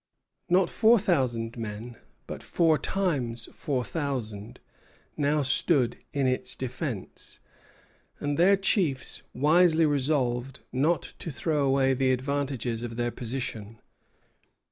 [0.49, 1.95] Not four thousand men,
[2.25, 4.59] but four times four thousand,
[5.15, 7.39] now stood in its defence;
[8.19, 13.79] and their chiefs wisely resolved not to throw away the advantages of their position.